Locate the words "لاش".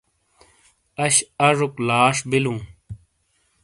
1.87-2.17